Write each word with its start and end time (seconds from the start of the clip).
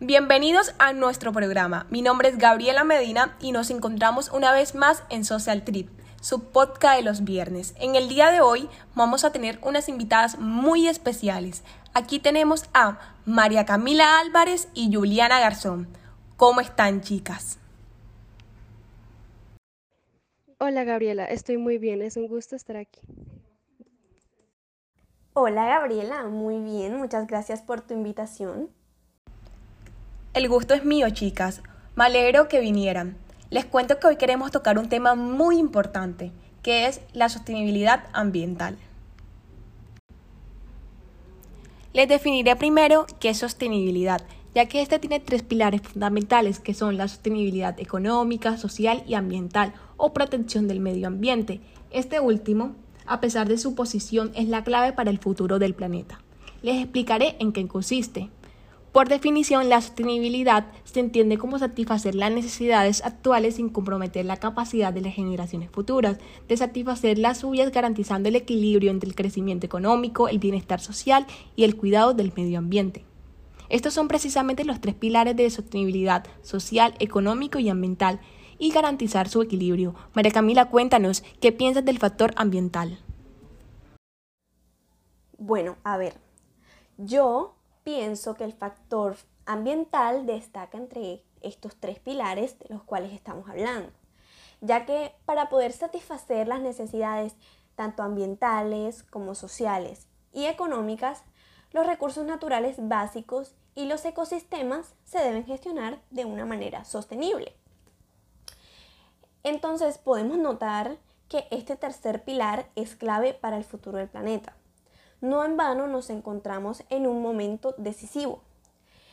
Bienvenidos 0.00 0.76
a 0.78 0.92
nuestro 0.92 1.32
programa. 1.32 1.88
Mi 1.90 2.02
nombre 2.02 2.28
es 2.28 2.38
Gabriela 2.38 2.84
Medina 2.84 3.36
y 3.40 3.50
nos 3.50 3.68
encontramos 3.68 4.30
una 4.30 4.52
vez 4.52 4.76
más 4.76 5.02
en 5.10 5.24
Social 5.24 5.64
Trip, 5.64 5.88
su 6.20 6.44
podcast 6.52 6.98
de 6.98 7.02
los 7.02 7.24
viernes. 7.24 7.74
En 7.80 7.96
el 7.96 8.08
día 8.08 8.30
de 8.30 8.40
hoy 8.40 8.68
vamos 8.94 9.24
a 9.24 9.32
tener 9.32 9.58
unas 9.60 9.88
invitadas 9.88 10.38
muy 10.38 10.86
especiales. 10.86 11.64
Aquí 11.94 12.20
tenemos 12.20 12.66
a 12.74 13.00
María 13.24 13.66
Camila 13.66 14.20
Álvarez 14.20 14.68
y 14.72 14.94
Juliana 14.94 15.40
Garzón. 15.40 15.88
¿Cómo 16.36 16.60
están, 16.60 17.00
chicas? 17.00 17.58
Hola, 20.60 20.84
Gabriela. 20.84 21.24
Estoy 21.24 21.56
muy 21.56 21.78
bien. 21.78 22.02
Es 22.02 22.16
un 22.16 22.28
gusto 22.28 22.54
estar 22.54 22.76
aquí. 22.76 23.00
Hola, 25.32 25.66
Gabriela. 25.66 26.22
Muy 26.28 26.60
bien. 26.60 26.98
Muchas 26.98 27.26
gracias 27.26 27.62
por 27.62 27.80
tu 27.80 27.94
invitación. 27.94 28.77
El 30.38 30.48
gusto 30.48 30.72
es 30.72 30.84
mío, 30.84 31.10
chicas. 31.10 31.62
Me 31.96 32.04
alegro 32.04 32.46
que 32.46 32.60
vinieran. 32.60 33.16
Les 33.50 33.64
cuento 33.64 33.98
que 33.98 34.06
hoy 34.06 34.14
queremos 34.14 34.52
tocar 34.52 34.78
un 34.78 34.88
tema 34.88 35.16
muy 35.16 35.58
importante, 35.58 36.30
que 36.62 36.86
es 36.86 37.00
la 37.12 37.28
sostenibilidad 37.28 38.04
ambiental. 38.12 38.78
Les 41.92 42.08
definiré 42.08 42.54
primero 42.54 43.04
qué 43.18 43.30
es 43.30 43.38
sostenibilidad, 43.38 44.22
ya 44.54 44.66
que 44.66 44.80
este 44.80 45.00
tiene 45.00 45.18
tres 45.18 45.42
pilares 45.42 45.82
fundamentales 45.82 46.60
que 46.60 46.72
son 46.72 46.96
la 46.96 47.08
sostenibilidad 47.08 47.80
económica, 47.80 48.56
social 48.58 49.02
y 49.08 49.14
ambiental 49.14 49.74
o 49.96 50.12
protección 50.12 50.68
del 50.68 50.78
medio 50.78 51.08
ambiente. 51.08 51.60
Este 51.90 52.20
último, 52.20 52.76
a 53.06 53.20
pesar 53.20 53.48
de 53.48 53.58
su 53.58 53.74
posición, 53.74 54.30
es 54.36 54.46
la 54.46 54.62
clave 54.62 54.92
para 54.92 55.10
el 55.10 55.18
futuro 55.18 55.58
del 55.58 55.74
planeta. 55.74 56.20
Les 56.62 56.80
explicaré 56.80 57.34
en 57.40 57.50
qué 57.52 57.66
consiste. 57.66 58.30
Por 58.92 59.08
definición, 59.08 59.68
la 59.68 59.80
sostenibilidad 59.80 60.66
se 60.84 61.00
entiende 61.00 61.36
como 61.36 61.58
satisfacer 61.58 62.14
las 62.14 62.32
necesidades 62.32 63.04
actuales 63.04 63.56
sin 63.56 63.68
comprometer 63.68 64.24
la 64.24 64.38
capacidad 64.38 64.92
de 64.92 65.02
las 65.02 65.14
generaciones 65.14 65.70
futuras, 65.70 66.18
de 66.48 66.56
satisfacer 66.56 67.18
las 67.18 67.38
suyas 67.38 67.70
garantizando 67.70 68.28
el 68.28 68.36
equilibrio 68.36 68.90
entre 68.90 69.08
el 69.08 69.14
crecimiento 69.14 69.66
económico, 69.66 70.28
el 70.28 70.38
bienestar 70.38 70.80
social 70.80 71.26
y 71.54 71.64
el 71.64 71.76
cuidado 71.76 72.14
del 72.14 72.32
medio 72.34 72.58
ambiente. 72.58 73.04
Estos 73.68 73.92
son 73.92 74.08
precisamente 74.08 74.64
los 74.64 74.80
tres 74.80 74.94
pilares 74.94 75.36
de 75.36 75.50
sostenibilidad 75.50 76.26
social, 76.40 76.94
económico 76.98 77.58
y 77.58 77.68
ambiental 77.68 78.20
y 78.58 78.70
garantizar 78.70 79.28
su 79.28 79.42
equilibrio. 79.42 79.94
María 80.14 80.32
Camila, 80.32 80.70
cuéntanos, 80.70 81.22
¿qué 81.40 81.52
piensas 81.52 81.84
del 81.84 81.98
factor 81.98 82.32
ambiental? 82.36 82.98
Bueno, 85.36 85.76
a 85.84 85.98
ver, 85.98 86.14
yo 86.96 87.57
pienso 87.88 88.34
que 88.34 88.44
el 88.44 88.52
factor 88.52 89.16
ambiental 89.46 90.26
destaca 90.26 90.76
entre 90.76 91.24
estos 91.40 91.74
tres 91.76 91.98
pilares 91.98 92.58
de 92.58 92.66
los 92.68 92.82
cuales 92.82 93.14
estamos 93.14 93.48
hablando, 93.48 93.90
ya 94.60 94.84
que 94.84 95.14
para 95.24 95.48
poder 95.48 95.72
satisfacer 95.72 96.48
las 96.48 96.60
necesidades 96.60 97.34
tanto 97.76 98.02
ambientales 98.02 99.04
como 99.04 99.34
sociales 99.34 100.06
y 100.34 100.44
económicas, 100.44 101.22
los 101.72 101.86
recursos 101.86 102.26
naturales 102.26 102.76
básicos 102.78 103.54
y 103.74 103.86
los 103.86 104.04
ecosistemas 104.04 104.94
se 105.04 105.20
deben 105.20 105.46
gestionar 105.46 105.98
de 106.10 106.26
una 106.26 106.44
manera 106.44 106.84
sostenible. 106.84 107.56
Entonces 109.44 109.96
podemos 109.96 110.36
notar 110.36 110.98
que 111.30 111.46
este 111.50 111.74
tercer 111.74 112.22
pilar 112.22 112.68
es 112.76 112.96
clave 112.96 113.32
para 113.32 113.56
el 113.56 113.64
futuro 113.64 113.96
del 113.96 114.08
planeta. 114.08 114.58
No 115.20 115.44
en 115.44 115.56
vano 115.56 115.88
nos 115.88 116.10
encontramos 116.10 116.84
en 116.90 117.06
un 117.06 117.20
momento 117.22 117.74
decisivo. 117.76 118.40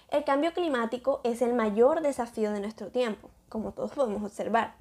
El 0.09 0.23
cambio 0.23 0.53
climático 0.53 1.20
es 1.23 1.42
el 1.42 1.53
mayor 1.53 2.02
desafío 2.02 2.52
de 2.52 2.59
nuestro 2.59 2.89
tiempo, 2.89 3.30
como 3.50 3.72
todos 3.72 3.92
podemos 3.94 4.23
observar. 4.23 4.76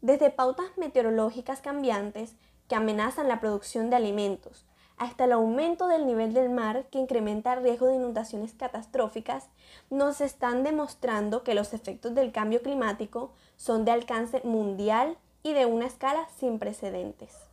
Desde 0.00 0.30
pautas 0.30 0.66
meteorológicas 0.76 1.60
cambiantes 1.60 2.34
que 2.66 2.74
amenazan 2.74 3.28
la 3.28 3.40
producción 3.40 3.90
de 3.90 3.96
alimentos, 3.96 4.64
hasta 4.96 5.24
el 5.24 5.32
aumento 5.32 5.86
del 5.86 6.06
nivel 6.06 6.32
del 6.32 6.48
mar 6.48 6.86
que 6.90 6.98
incrementa 6.98 7.52
el 7.52 7.62
riesgo 7.62 7.86
de 7.86 7.96
inundaciones 7.96 8.54
catastróficas, 8.54 9.48
nos 9.90 10.20
están 10.20 10.62
demostrando 10.62 11.42
que 11.42 11.54
los 11.54 11.74
efectos 11.74 12.14
del 12.14 12.32
cambio 12.32 12.62
climático 12.62 13.32
son 13.56 13.84
de 13.84 13.90
alcance 13.90 14.40
mundial 14.44 15.18
y 15.42 15.52
de 15.52 15.66
una 15.66 15.86
escala 15.86 16.26
sin 16.38 16.58
precedentes. 16.58 17.51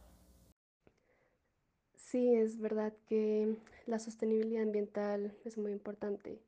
Sí, 2.10 2.34
es 2.34 2.60
verdad 2.60 2.92
que 3.06 3.56
la 3.86 4.00
sostenibilidad 4.00 4.64
ambiental 4.64 5.38
es 5.46 5.60
muy 5.60 5.72
importante 5.72 6.42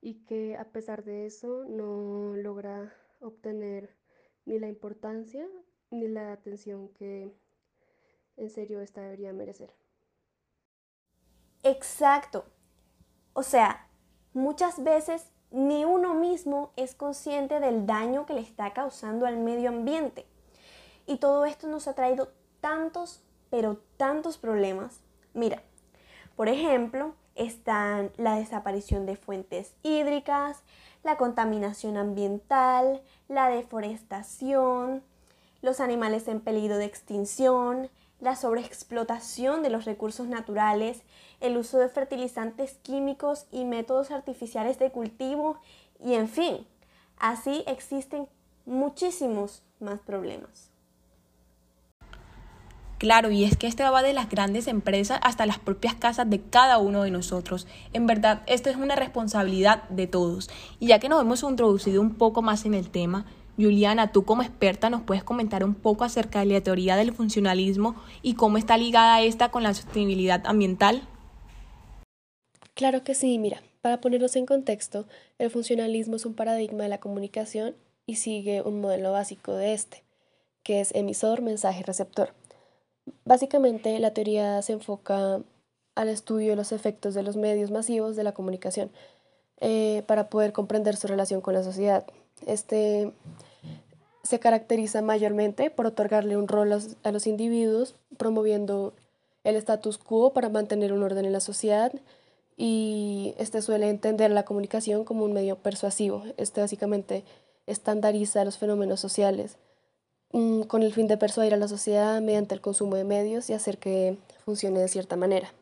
y 0.00 0.24
que 0.26 0.56
a 0.56 0.66
pesar 0.66 1.02
de 1.02 1.26
eso 1.26 1.64
no 1.68 2.36
logra 2.36 2.94
obtener 3.20 3.96
ni 4.44 4.60
la 4.60 4.68
importancia 4.68 5.44
ni 5.90 6.06
la 6.06 6.30
atención 6.30 6.88
que 6.90 7.32
en 8.36 8.48
serio 8.48 8.80
esta 8.80 9.00
debería 9.00 9.32
merecer. 9.32 9.74
Exacto. 11.64 12.44
O 13.32 13.42
sea, 13.42 13.88
muchas 14.34 14.84
veces 14.84 15.32
ni 15.50 15.84
uno 15.84 16.14
mismo 16.14 16.72
es 16.76 16.94
consciente 16.94 17.58
del 17.58 17.86
daño 17.86 18.24
que 18.24 18.34
le 18.34 18.40
está 18.40 18.72
causando 18.72 19.26
al 19.26 19.38
medio 19.38 19.70
ambiente. 19.70 20.26
Y 21.08 21.16
todo 21.16 21.44
esto 21.44 21.66
nos 21.66 21.88
ha 21.88 21.96
traído 21.96 22.32
tantos 22.60 23.24
pero 23.52 23.82
tantos 23.98 24.38
problemas. 24.38 25.00
Mira, 25.34 25.62
por 26.36 26.48
ejemplo, 26.48 27.14
están 27.34 28.10
la 28.16 28.36
desaparición 28.36 29.04
de 29.04 29.16
fuentes 29.16 29.74
hídricas, 29.82 30.62
la 31.04 31.18
contaminación 31.18 31.98
ambiental, 31.98 33.02
la 33.28 33.48
deforestación, 33.48 35.02
los 35.60 35.80
animales 35.80 36.28
en 36.28 36.40
peligro 36.40 36.78
de 36.78 36.86
extinción, 36.86 37.90
la 38.20 38.36
sobreexplotación 38.36 39.62
de 39.62 39.68
los 39.68 39.84
recursos 39.84 40.28
naturales, 40.28 41.02
el 41.40 41.58
uso 41.58 41.76
de 41.76 41.90
fertilizantes 41.90 42.78
químicos 42.80 43.44
y 43.52 43.66
métodos 43.66 44.12
artificiales 44.12 44.78
de 44.78 44.90
cultivo 44.90 45.58
y 46.02 46.14
en 46.14 46.28
fin, 46.28 46.66
así 47.18 47.64
existen 47.66 48.28
muchísimos 48.64 49.62
más 49.78 50.00
problemas. 50.00 50.71
Claro, 53.02 53.32
y 53.32 53.42
es 53.42 53.56
que 53.56 53.66
este 53.66 53.82
va 53.82 54.00
de 54.00 54.12
las 54.12 54.30
grandes 54.30 54.68
empresas 54.68 55.18
hasta 55.24 55.44
las 55.44 55.58
propias 55.58 55.96
casas 55.96 56.30
de 56.30 56.40
cada 56.40 56.78
uno 56.78 57.02
de 57.02 57.10
nosotros. 57.10 57.66
En 57.92 58.06
verdad, 58.06 58.44
esto 58.46 58.70
es 58.70 58.76
una 58.76 58.94
responsabilidad 58.94 59.88
de 59.88 60.06
todos. 60.06 60.48
Y 60.78 60.86
ya 60.86 61.00
que 61.00 61.08
nos 61.08 61.20
hemos 61.20 61.42
introducido 61.42 62.00
un 62.00 62.14
poco 62.14 62.42
más 62.42 62.64
en 62.64 62.74
el 62.74 62.90
tema, 62.90 63.26
Juliana, 63.56 64.12
tú 64.12 64.24
como 64.24 64.42
experta 64.42 64.88
nos 64.88 65.02
puedes 65.02 65.24
comentar 65.24 65.64
un 65.64 65.74
poco 65.74 66.04
acerca 66.04 66.38
de 66.38 66.46
la 66.46 66.60
teoría 66.60 66.94
del 66.94 67.12
funcionalismo 67.12 67.96
y 68.22 68.34
cómo 68.34 68.56
está 68.56 68.76
ligada 68.76 69.20
esta 69.20 69.50
con 69.50 69.64
la 69.64 69.74
sostenibilidad 69.74 70.46
ambiental. 70.46 71.02
Claro 72.74 73.02
que 73.02 73.16
sí, 73.16 73.36
mira, 73.40 73.62
para 73.80 74.00
ponernos 74.00 74.36
en 74.36 74.46
contexto, 74.46 75.08
el 75.40 75.50
funcionalismo 75.50 76.14
es 76.14 76.24
un 76.24 76.34
paradigma 76.34 76.84
de 76.84 76.90
la 76.90 77.00
comunicación 77.00 77.74
y 78.06 78.14
sigue 78.14 78.62
un 78.62 78.80
modelo 78.80 79.10
básico 79.10 79.56
de 79.56 79.74
este, 79.74 80.04
que 80.62 80.80
es 80.80 80.94
emisor, 80.94 81.42
mensaje, 81.42 81.82
receptor. 81.82 82.32
Básicamente, 83.24 83.98
la 83.98 84.14
teoría 84.14 84.60
se 84.62 84.72
enfoca 84.74 85.40
al 85.94 86.08
estudio 86.08 86.50
de 86.50 86.56
los 86.56 86.72
efectos 86.72 87.14
de 87.14 87.22
los 87.22 87.36
medios 87.36 87.70
masivos 87.70 88.16
de 88.16 88.24
la 88.24 88.32
comunicación 88.32 88.90
eh, 89.60 90.02
para 90.06 90.28
poder 90.28 90.52
comprender 90.52 90.96
su 90.96 91.06
relación 91.06 91.40
con 91.40 91.54
la 91.54 91.62
sociedad. 91.62 92.06
Este 92.46 93.12
se 94.22 94.38
caracteriza 94.38 95.02
mayormente 95.02 95.70
por 95.70 95.86
otorgarle 95.86 96.36
un 96.36 96.48
rol 96.48 96.72
a 97.02 97.12
los 97.12 97.26
individuos, 97.26 97.96
promoviendo 98.16 98.94
el 99.44 99.56
status 99.56 99.98
quo 99.98 100.32
para 100.32 100.48
mantener 100.48 100.92
un 100.92 101.02
orden 101.02 101.24
en 101.24 101.32
la 101.32 101.40
sociedad 101.40 101.92
y 102.56 103.34
este 103.38 103.62
suele 103.62 103.88
entender 103.88 104.30
la 104.30 104.44
comunicación 104.44 105.04
como 105.04 105.24
un 105.24 105.32
medio 105.32 105.56
persuasivo. 105.56 106.22
Este 106.36 106.60
básicamente 106.60 107.24
estandariza 107.66 108.44
los 108.44 108.58
fenómenos 108.58 109.00
sociales 109.00 109.58
con 110.32 110.82
el 110.82 110.92
fin 110.92 111.06
de 111.08 111.18
persuadir 111.18 111.52
a 111.54 111.58
la 111.58 111.68
sociedad 111.68 112.20
mediante 112.20 112.54
el 112.54 112.60
consumo 112.60 112.96
de 112.96 113.04
medios 113.04 113.50
y 113.50 113.52
hacer 113.52 113.78
que 113.78 114.16
funcione 114.44 114.80
de 114.80 114.88
cierta 114.88 115.16
manera. 115.16 115.52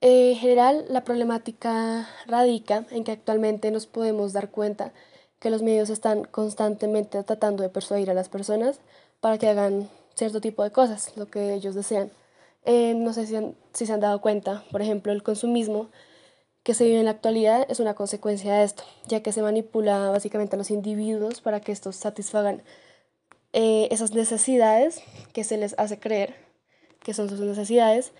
En 0.00 0.34
general, 0.36 0.86
la 0.88 1.04
problemática 1.04 2.08
radica 2.26 2.86
en 2.90 3.04
que 3.04 3.12
actualmente 3.12 3.70
nos 3.70 3.86
podemos 3.86 4.32
dar 4.32 4.50
cuenta 4.50 4.92
que 5.38 5.50
los 5.50 5.62
medios 5.62 5.90
están 5.90 6.24
constantemente 6.24 7.22
tratando 7.22 7.62
de 7.62 7.68
persuadir 7.68 8.10
a 8.10 8.14
las 8.14 8.28
personas 8.28 8.80
para 9.20 9.38
que 9.38 9.48
hagan 9.48 9.88
cierto 10.14 10.40
tipo 10.40 10.62
de 10.64 10.72
cosas, 10.72 11.16
lo 11.16 11.30
que 11.30 11.54
ellos 11.54 11.74
desean. 11.74 12.10
Eh, 12.64 12.94
no 12.94 13.12
sé 13.12 13.26
si, 13.26 13.36
si 13.72 13.86
se 13.86 13.92
han 13.92 14.00
dado 14.00 14.20
cuenta, 14.20 14.64
por 14.70 14.82
ejemplo, 14.82 15.12
el 15.12 15.22
consumismo 15.22 15.88
que 16.62 16.74
se 16.74 16.84
vive 16.84 16.98
en 16.98 17.06
la 17.06 17.12
actualidad 17.12 17.66
es 17.70 17.80
una 17.80 17.94
consecuencia 17.94 18.54
de 18.54 18.64
esto, 18.64 18.82
ya 19.06 19.22
que 19.22 19.32
se 19.32 19.42
manipula 19.42 20.10
básicamente 20.10 20.56
a 20.56 20.58
los 20.58 20.70
individuos 20.70 21.40
para 21.40 21.60
que 21.60 21.72
estos 21.72 21.96
satisfagan 21.96 22.62
eh, 23.52 23.88
esas 23.90 24.12
necesidades 24.12 25.02
que 25.32 25.44
se 25.44 25.56
les 25.56 25.74
hace 25.78 25.98
creer 25.98 26.34
que 27.02 27.14
son 27.14 27.28
sus 27.28 27.40
necesidades 27.40 28.12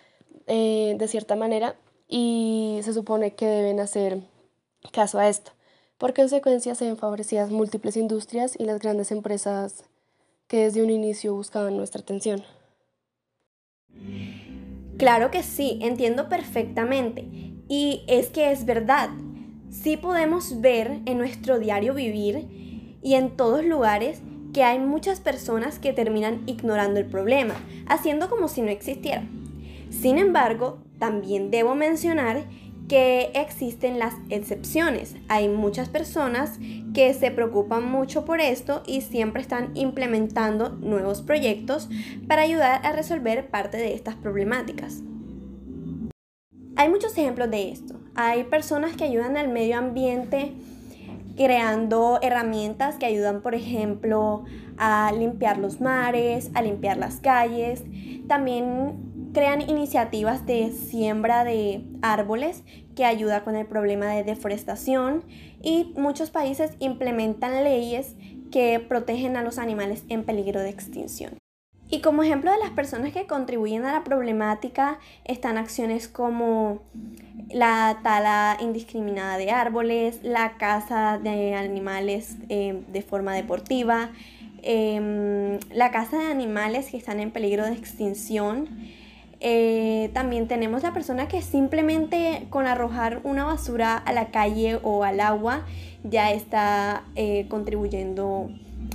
eh, 0.47 0.97
de 0.99 1.09
cierta 1.09 1.37
manera 1.37 1.77
y 2.09 2.81
se 2.83 2.93
supone 2.93 3.35
que 3.35 3.47
deben 3.47 3.79
hacer 3.81 4.21
caso 4.93 5.19
a 5.19 5.29
esto. 5.29 5.53
Por 5.99 6.15
consecuencia, 6.15 6.75
se 6.75 6.87
ven 6.87 6.97
favorecidas 6.97 7.51
múltiples 7.51 7.97
industrias 7.97 8.59
y 8.59 8.65
las 8.65 8.81
grandes 8.81 9.13
empresas 9.13 9.85
que 10.49 10.65
desde 10.65 10.83
un 10.83 10.91
inicio 10.91 11.35
buscaban 11.35 11.77
nuestra 11.77 12.01
atención. 12.01 12.43
Claro 14.97 15.31
que 15.31 15.43
sí, 15.43 15.79
entiendo 15.83 16.29
perfectamente. 16.29 17.27
Y 17.69 18.03
es 18.09 18.29
que 18.29 18.51
es 18.51 18.65
verdad. 18.65 19.11
Sí 19.71 19.97
podemos 19.97 20.61
ver 20.61 21.01
en 21.05 21.19
nuestro 21.19 21.59
diario 21.59 21.95
vivir 21.95 22.99
y 23.03 23.15
en 23.15 23.37
todos 23.37 23.65
lugares 23.65 24.21
que 24.53 24.65
hay 24.65 24.79
muchas 24.79 25.21
personas 25.21 25.79
que 25.79 25.93
terminan 25.93 26.43
ignorando 26.47 27.01
el 27.01 27.07
problema, 27.07 27.55
haciendo 27.87 28.29
como 28.29 28.49
si 28.49 28.63
no 28.63 28.69
existiera. 28.69 29.25
Sin 29.91 30.19
embargo, 30.19 30.79
también 30.99 31.51
debo 31.51 31.75
mencionar 31.75 32.45
que 32.89 33.31
existen 33.35 34.01
las 34.01 34.15
excepciones. 34.31 35.15
Hay 35.29 35.49
muchas 35.49 35.89
personas 35.89 36.59
que 36.93 37.15
se 37.15 37.31
preocupan 37.31 37.89
mucho 37.89 38.25
por 38.25 38.41
esto 38.41 38.83
y 38.85 39.03
siempre 39.03 39.43
están 39.43 39.71
implementando 39.77 40.71
nuevos 40.71 41.23
proyectos 41.23 41.89
para 42.27 42.43
ayudar 42.43 42.85
a 42.85 42.91
resolver 42.91 43.49
parte 43.49 43.77
de 43.77 43.95
estas 43.95 44.17
problemáticas. 44.17 45.03
Hay 46.75 46.89
muchos 46.89 47.17
ejemplos 47.17 47.51
de 47.51 47.71
esto. 47.71 47.95
Hay 48.17 48.45
personas 48.45 48.97
que 48.97 49.05
ayudan 49.05 49.37
al 49.37 49.49
medio 49.49 49.79
ambiente 49.79 50.53
creando 51.37 52.19
herramientas 52.23 52.97
que 52.97 53.07
ayudan, 53.07 53.43
por 53.43 53.55
ejemplo, 53.55 54.45
a 54.79 55.13
limpiar 55.13 55.59
los 55.59 55.81
mares, 55.81 56.51
a 56.55 56.63
limpiar 56.63 56.97
las 56.97 57.21
calles. 57.21 57.85
También 58.29 59.31
crean 59.33 59.61
iniciativas 59.61 60.47
de 60.47 60.73
siembra 60.73 61.45
de 61.45 61.85
árboles 62.03 62.65
que 62.97 63.05
ayuda 63.05 63.45
con 63.45 63.57
el 63.57 63.67
problema 63.67 64.07
de 64.07 64.25
deforestación 64.25 65.25
y 65.63 65.93
muchos 65.97 66.31
países 66.31 66.73
implementan 66.81 67.65
leyes 67.65 68.17
que 68.51 68.81
protegen 68.81 69.37
a 69.37 69.43
los 69.43 69.59
animales 69.59 70.05
en 70.09 70.25
peligro 70.25 70.61
de 70.61 70.71
extinción. 70.71 71.40
Y 71.91 72.01
como 72.01 72.23
ejemplo 72.23 72.53
de 72.53 72.59
las 72.59 72.71
personas 72.71 73.13
que 73.13 73.27
contribuyen 73.27 73.85
a 73.85 73.93
la 73.93 74.05
problemática 74.05 75.01
están 75.25 75.59
acciones 75.59 76.07
como 76.07 76.83
la 77.51 77.99
tala 78.05 78.57
indiscriminada 78.61 79.37
de 79.37 79.51
árboles, 79.51 80.21
la 80.23 80.57
caza 80.57 81.19
de 81.19 81.55
animales 81.55 82.37
eh, 82.49 82.81
de 82.93 83.03
forma 83.03 83.35
deportiva, 83.35 84.11
em, 84.63 85.59
la 85.73 85.91
caza 85.91 86.19
de 86.19 86.27
animales 86.27 86.91
que 86.91 86.97
están 86.97 87.19
en 87.19 87.33
peligro 87.33 87.67
de 87.67 87.73
extinción, 87.73 88.69
eh, 89.41 90.11
también 90.13 90.47
tenemos 90.47 90.85
la 90.85 90.93
persona 90.93 91.27
que 91.27 91.43
simplemente 91.43 92.47
con 92.51 92.67
arrojar 92.67 93.21
una 93.25 93.45
basura 93.45 93.97
a 93.97 94.13
la 94.13 94.27
calle 94.31 94.79
o 94.83 95.03
al 95.03 95.19
agua 95.19 95.67
ya 96.05 96.31
está 96.31 97.05
eh, 97.17 97.47
contribuyendo 97.49 98.51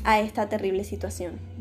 a 0.06 0.20
esta 0.20 0.48
terrible 0.48 0.84
situación. 0.84 1.55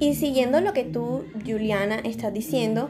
Y 0.00 0.14
siguiendo 0.14 0.62
lo 0.62 0.72
que 0.72 0.84
tú, 0.84 1.26
Juliana, 1.46 1.96
estás 1.96 2.32
diciendo, 2.32 2.88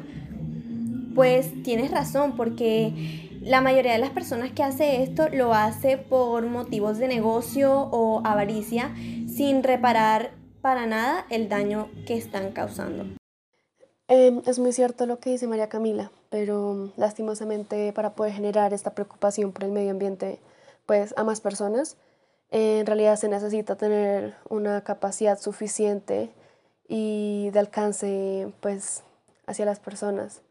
pues 1.16 1.60
tienes 1.64 1.90
razón, 1.90 2.36
porque 2.36 3.30
la 3.40 3.60
mayoría 3.60 3.92
de 3.92 3.98
las 3.98 4.10
personas 4.10 4.52
que 4.52 4.62
hace 4.62 5.02
esto 5.02 5.28
lo 5.28 5.52
hace 5.52 5.98
por 5.98 6.46
motivos 6.46 6.98
de 6.98 7.08
negocio 7.08 7.88
o 7.90 8.22
avaricia, 8.24 8.94
sin 9.26 9.64
reparar 9.64 10.30
para 10.62 10.86
nada 10.86 11.26
el 11.30 11.48
daño 11.48 11.88
que 12.06 12.16
están 12.16 12.52
causando. 12.52 13.06
Em, 14.06 14.40
es 14.46 14.60
muy 14.60 14.72
cierto 14.72 15.04
lo 15.04 15.18
que 15.18 15.30
dice 15.30 15.48
María 15.48 15.68
Camila, 15.68 16.12
pero 16.28 16.92
lastimosamente 16.96 17.92
para 17.92 18.14
poder 18.14 18.34
generar 18.34 18.72
esta 18.72 18.94
preocupación 18.94 19.50
por 19.50 19.64
el 19.64 19.72
medio 19.72 19.90
ambiente, 19.90 20.38
pues 20.86 21.12
a 21.16 21.24
más 21.24 21.40
personas, 21.40 21.96
en 22.52 22.86
realidad 22.86 23.16
se 23.16 23.28
necesita 23.28 23.74
tener 23.74 24.34
una 24.48 24.82
capacidad 24.82 25.40
suficiente 25.40 26.30
y 26.90 27.50
de 27.50 27.60
alcance 27.60 28.52
pues 28.60 29.04
hacia 29.46 29.64
las 29.64 29.78
personas. 29.78 30.42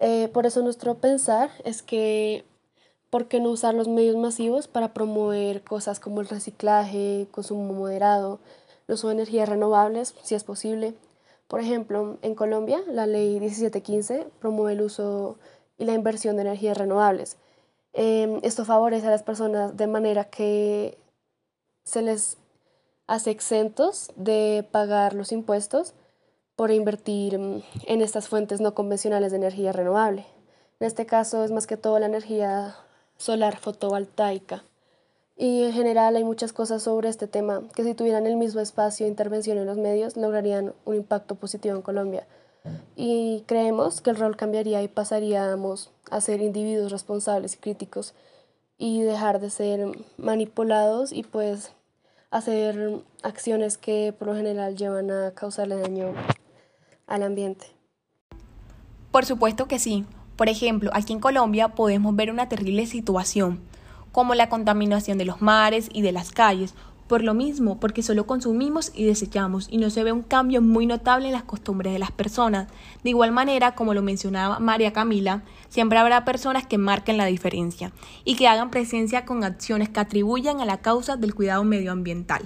Eh, 0.00 0.28
por 0.28 0.44
eso 0.44 0.60
nuestro 0.60 0.96
pensar 0.96 1.50
es 1.64 1.80
que, 1.82 2.44
¿por 3.08 3.28
qué 3.28 3.40
no 3.40 3.50
usar 3.50 3.72
los 3.72 3.86
medios 3.86 4.16
masivos 4.16 4.66
para 4.66 4.92
promover 4.92 5.62
cosas 5.62 6.00
como 6.00 6.20
el 6.20 6.28
reciclaje, 6.28 7.28
consumo 7.30 7.72
moderado, 7.72 8.40
el 8.88 8.94
uso 8.94 9.08
de 9.08 9.14
energías 9.14 9.48
renovables, 9.48 10.14
si 10.22 10.34
es 10.34 10.42
posible? 10.42 10.94
Por 11.46 11.60
ejemplo, 11.60 12.18
en 12.22 12.34
Colombia, 12.34 12.80
la 12.88 13.06
ley 13.06 13.38
1715 13.38 14.26
promueve 14.40 14.72
el 14.72 14.82
uso 14.82 15.38
y 15.78 15.84
la 15.84 15.94
inversión 15.94 16.34
de 16.34 16.42
energías 16.42 16.76
renovables. 16.76 17.36
Em, 17.92 18.40
esto 18.42 18.64
favorece 18.64 19.06
a 19.06 19.10
las 19.10 19.22
personas 19.22 19.76
de 19.76 19.86
manera 19.86 20.24
que 20.24 20.98
se 21.84 22.02
les 22.02 22.38
hace 23.06 23.30
exentos 23.30 24.10
de 24.16 24.66
pagar 24.70 25.14
los 25.14 25.32
impuestos 25.32 25.94
por 26.56 26.70
invertir 26.70 27.38
mm, 27.38 27.62
en 27.86 28.02
estas 28.02 28.28
fuentes 28.28 28.60
no 28.60 28.74
convencionales 28.74 29.30
de 29.30 29.38
energía 29.38 29.72
renovable. 29.72 30.26
En 30.80 30.86
este 30.86 31.06
caso 31.06 31.44
es 31.44 31.52
más 31.52 31.66
que 31.66 31.76
todo 31.76 31.98
la 31.98 32.06
energía 32.06 32.76
solar 33.16 33.56
fotovoltaica. 33.56 34.64
Y 35.38 35.64
en 35.64 35.72
general 35.72 36.16
hay 36.16 36.24
muchas 36.24 36.52
cosas 36.52 36.82
sobre 36.82 37.10
este 37.10 37.26
tema 37.26 37.62
que 37.74 37.84
si 37.84 37.94
tuvieran 37.94 38.26
el 38.26 38.36
mismo 38.36 38.60
espacio 38.60 39.04
de 39.04 39.10
intervención 39.10 39.58
en 39.58 39.66
los 39.66 39.76
medios 39.76 40.16
lograrían 40.16 40.72
un 40.86 40.94
impacto 40.96 41.34
positivo 41.34 41.76
en 41.76 41.82
Colombia. 41.82 42.26
Y 42.96 43.44
creemos 43.46 44.00
que 44.00 44.10
el 44.10 44.16
rol 44.16 44.36
cambiaría 44.36 44.82
y 44.82 44.88
pasaríamos 44.88 45.90
a 46.10 46.20
ser 46.20 46.40
individuos 46.40 46.90
responsables 46.90 47.54
y 47.54 47.58
críticos 47.58 48.14
y 48.78 49.02
dejar 49.02 49.40
de 49.40 49.50
ser 49.50 49.86
manipulados 50.16 51.12
y 51.12 51.22
pues 51.22 51.72
hacer 52.30 53.02
acciones 53.22 53.78
que 53.78 54.14
por 54.18 54.28
lo 54.28 54.34
general 54.34 54.76
llevan 54.76 55.10
a 55.10 55.32
causarle 55.32 55.76
daño 55.76 56.12
al 57.06 57.22
ambiente. 57.22 57.66
Por 59.10 59.24
supuesto 59.24 59.66
que 59.66 59.78
sí. 59.78 60.04
Por 60.36 60.48
ejemplo, 60.48 60.90
aquí 60.92 61.12
en 61.12 61.20
Colombia 61.20 61.68
podemos 61.68 62.14
ver 62.14 62.30
una 62.30 62.48
terrible 62.48 62.86
situación 62.86 63.60
como 64.12 64.34
la 64.34 64.48
contaminación 64.48 65.18
de 65.18 65.26
los 65.26 65.42
mares 65.42 65.90
y 65.92 66.00
de 66.00 66.10
las 66.10 66.32
calles, 66.32 66.74
por 67.08 67.22
lo 67.22 67.34
mismo, 67.34 67.78
porque 67.78 68.02
solo 68.02 68.26
consumimos 68.26 68.90
y 68.94 69.04
desechamos 69.04 69.68
y 69.70 69.78
no 69.78 69.90
se 69.90 70.04
ve 70.04 70.12
un 70.12 70.22
cambio 70.22 70.60
muy 70.62 70.86
notable 70.86 71.26
en 71.26 71.32
las 71.32 71.44
costumbres 71.44 71.92
de 71.92 71.98
las 71.98 72.10
personas. 72.10 72.68
De 73.04 73.10
igual 73.10 73.32
manera, 73.32 73.74
como 73.74 73.94
lo 73.94 74.02
mencionaba 74.02 74.58
María 74.58 74.92
Camila, 74.92 75.42
siempre 75.68 75.98
habrá 75.98 76.24
personas 76.24 76.66
que 76.66 76.78
marquen 76.78 77.16
la 77.16 77.26
diferencia 77.26 77.92
y 78.24 78.36
que 78.36 78.48
hagan 78.48 78.70
presencia 78.70 79.24
con 79.24 79.44
acciones 79.44 79.88
que 79.88 80.00
atribuyan 80.00 80.60
a 80.60 80.64
la 80.64 80.78
causa 80.78 81.16
del 81.16 81.34
cuidado 81.34 81.64
medioambiental. 81.64 82.42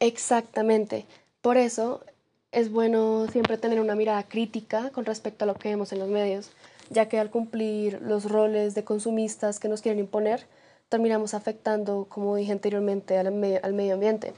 Exactamente. 0.00 1.06
Por 1.40 1.56
eso 1.56 2.04
es 2.52 2.70
bueno 2.70 3.26
siempre 3.32 3.58
tener 3.58 3.80
una 3.80 3.94
mirada 3.94 4.22
crítica 4.22 4.90
con 4.90 5.04
respecto 5.04 5.44
a 5.44 5.46
lo 5.46 5.54
que 5.54 5.68
vemos 5.68 5.92
en 5.92 5.98
los 5.98 6.08
medios 6.08 6.50
ya 6.90 7.08
que 7.08 7.18
al 7.18 7.30
cumplir 7.30 8.00
los 8.02 8.30
roles 8.30 8.74
de 8.74 8.84
consumistas 8.84 9.58
que 9.58 9.68
nos 9.68 9.82
quieren 9.82 10.00
imponer, 10.00 10.46
terminamos 10.88 11.34
afectando, 11.34 12.06
como 12.08 12.36
dije 12.36 12.52
anteriormente, 12.52 13.18
al 13.18 13.32
medio, 13.32 13.60
al 13.62 13.72
medio 13.74 13.94
ambiente. 13.94 14.34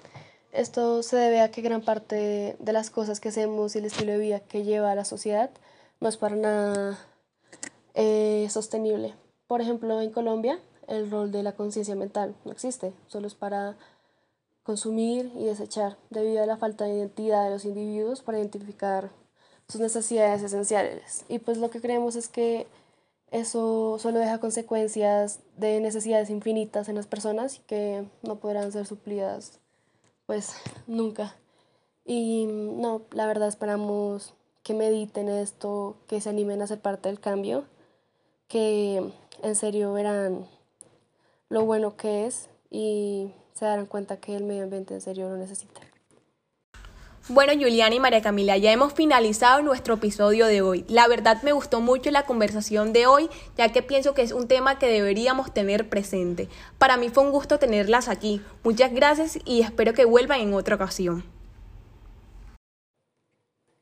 Esto 0.52 1.02
se 1.02 1.16
debe 1.16 1.40
a 1.40 1.50
que 1.50 1.62
gran 1.62 1.83
parte 1.83 2.57
de 2.59 2.73
las 2.73 2.90
cosas 2.90 3.21
que 3.21 3.28
hacemos 3.28 3.75
y 3.75 3.78
el 3.78 3.85
estilo 3.85 4.12
de 4.12 4.19
vida 4.19 4.40
que 4.40 4.64
lleva 4.64 4.90
a 4.90 4.97
la 4.97 5.04
sociedad 5.04 5.50
no 6.00 6.09
es 6.09 6.16
para 6.16 6.35
nada 6.35 6.99
eh, 7.95 8.49
sostenible. 8.50 9.14
Por 9.47 9.61
ejemplo, 9.61 10.00
en 10.00 10.11
Colombia 10.11 10.59
el 10.88 11.11
rol 11.11 11.30
de 11.30 11.45
la 11.45 11.52
conciencia 11.52 11.95
mental 11.95 12.35
no 12.45 12.50
existe, 12.50 12.92
solo 13.07 13.28
es 13.28 13.35
para 13.35 13.76
consumir 14.64 15.33
y 15.37 15.45
desechar, 15.45 15.97
debido 16.11 16.42
a 16.42 16.47
la 16.47 16.57
falta 16.57 16.85
de 16.85 16.95
identidad 16.95 17.45
de 17.45 17.50
los 17.50 17.64
individuos 17.64 18.23
para 18.23 18.38
identificar 18.38 19.11
sus 19.69 19.80
necesidades 19.80 20.42
esenciales. 20.42 21.25
Y 21.28 21.38
pues 21.38 21.59
lo 21.59 21.71
que 21.71 21.80
creemos 21.80 22.16
es 22.16 22.28
que 22.28 22.66
eso 23.31 23.99
solo 23.99 24.19
deja 24.19 24.39
consecuencias 24.39 25.41
de 25.57 25.81
necesidades 25.81 26.31
infinitas 26.31 26.89
en 26.89 26.97
las 26.97 27.07
personas 27.07 27.61
que 27.67 28.05
no 28.23 28.37
podrán 28.37 28.73
ser 28.73 28.87
suplidas 28.87 29.61
pues 30.27 30.55
nunca. 30.87 31.37
Y 32.05 32.47
no, 32.47 33.03
la 33.13 33.27
verdad 33.27 33.49
esperamos 33.49 34.35
que 34.63 34.75
mediten 34.75 35.29
esto, 35.29 35.97
que 36.09 36.21
se 36.21 36.29
animen 36.29 36.63
a 36.63 36.67
ser 36.67 36.81
parte 36.81 37.09
del 37.09 37.21
cambio, 37.21 37.65
que 38.49 39.13
en 39.43 39.57
serio 39.57 39.93
verán 39.93 40.47
lo 41.49 41.65
bueno 41.65 41.97
que 41.97 42.27
es 42.27 42.49
y 42.71 43.33
se 43.55 43.65
darán 43.65 43.87
cuenta 43.87 44.19
que 44.19 44.37
el 44.37 44.45
medio 44.45 44.65
ambiente 44.65 44.95
en 44.95 45.01
serio 45.01 45.29
lo 45.29 45.37
necesita. 45.37 45.81
Bueno, 47.29 47.53
Juliana 47.53 47.95
y 47.95 48.00
María 48.00 48.23
Camila, 48.23 48.57
ya 48.57 48.73
hemos 48.73 48.93
finalizado 48.93 49.62
nuestro 49.62 49.95
episodio 49.95 50.47
de 50.47 50.62
hoy. 50.62 50.85
La 50.89 51.07
verdad 51.07 51.43
me 51.43 51.53
gustó 51.53 51.81
mucho 51.81 52.11
la 52.11 52.25
conversación 52.25 52.93
de 52.93 53.07
hoy, 53.07 53.29
ya 53.57 53.71
que 53.71 53.83
pienso 53.83 54.15
que 54.15 54.23
es 54.23 54.33
un 54.33 54.49
tema 54.49 54.79
que 54.79 54.87
deberíamos 54.87 55.53
tener 55.53 55.89
presente. 55.89 56.49
Para 56.79 56.97
mí 56.97 57.09
fue 57.09 57.23
un 57.23 57.31
gusto 57.31 57.59
tenerlas 57.59 58.09
aquí. 58.09 58.43
Muchas 58.65 58.93
gracias 58.93 59.39
y 59.45 59.61
espero 59.61 59.93
que 59.93 60.07
vuelvan 60.07 60.41
en 60.41 60.55
otra 60.55 60.75
ocasión. 60.75 61.25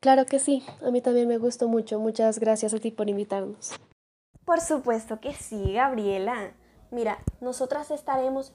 Claro 0.00 0.26
que 0.26 0.38
sí, 0.38 0.62
a 0.85 0.90
mí 0.90 1.00
también 1.00 1.26
me 1.26 1.38
gustó 1.38 1.68
mucho. 1.68 1.99
Muchas 1.99 2.40
gracias 2.40 2.75
a 2.75 2.78
ti 2.78 2.90
por 2.90 3.09
invitarnos. 3.09 3.73
Por 4.45 4.61
supuesto 4.61 5.21
que 5.21 5.33
sí, 5.35 5.73
Gabriela. 5.73 6.52
mira, 6.90 7.18
nosotras 7.40 7.90
estaremos 7.90 8.52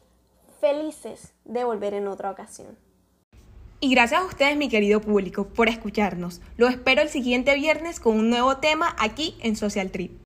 felices 0.60 1.34
de 1.46 1.63
volver 1.63 1.94
en 1.94 2.08
otra 2.08 2.32
ocasión. 2.32 2.78
Y 3.84 3.90
gracias 3.90 4.22
a 4.22 4.24
ustedes, 4.24 4.56
mi 4.56 4.70
querido 4.70 5.02
público, 5.02 5.50
por 5.50 5.68
escucharnos. 5.68 6.40
Lo 6.56 6.70
espero 6.70 7.02
el 7.02 7.10
siguiente 7.10 7.54
viernes 7.54 8.00
con 8.00 8.18
un 8.18 8.30
nuevo 8.30 8.56
tema 8.60 8.96
aquí 8.98 9.36
en 9.42 9.58
Social 9.58 9.92
Trip. 9.92 10.23